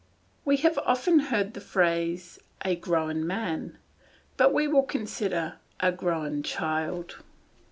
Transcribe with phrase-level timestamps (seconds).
[0.45, 3.77] We have often heard the phrase "a grown man;"
[4.35, 7.17] but we will consider "a grown child."